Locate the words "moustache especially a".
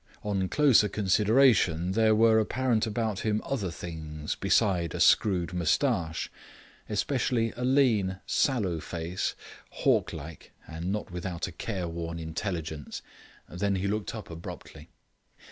5.53-7.63